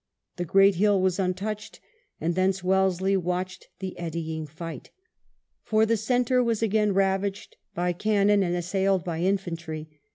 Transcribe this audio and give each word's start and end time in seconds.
The 0.37 0.45
great 0.45 0.73
hill 0.81 0.99
was 0.99 1.19
imtouched, 1.19 1.77
and 2.19 2.33
thence 2.33 2.63
Wellesley 2.63 3.15
watched 3.15 3.67
the 3.77 3.95
eddying 3.99 4.47
fight. 4.47 4.89
For 5.61 5.85
the 5.85 5.95
centre 5.95 6.43
was 6.43 6.63
again 6.63 6.95
ravaged 6.95 7.55
by 7.75 7.93
can 7.93 8.25
non 8.29 8.41
and 8.41 8.55
assailed 8.55 9.03
by 9.03 9.19
infantry. 9.19 9.91